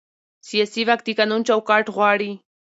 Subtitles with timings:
[0.47, 2.31] سیاسي واک د قانون چوکاټ غواړي